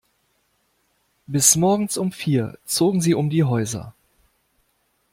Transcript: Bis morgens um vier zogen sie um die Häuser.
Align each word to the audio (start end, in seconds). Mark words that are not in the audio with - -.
Bis 1.27 1.55
morgens 1.55 1.95
um 1.99 2.11
vier 2.11 2.57
zogen 2.65 3.01
sie 3.01 3.13
um 3.13 3.29
die 3.29 3.43
Häuser. 3.43 3.93